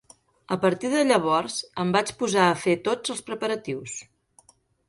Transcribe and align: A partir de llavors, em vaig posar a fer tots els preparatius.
A 0.53 0.55
partir 0.63 0.89
de 0.93 1.03
llavors, 1.09 1.59
em 1.85 1.93
vaig 1.97 2.11
posar 2.23 2.47
a 2.49 2.57
fer 2.65 2.75
tots 2.89 3.15
els 3.17 3.25
preparatius. 3.29 3.99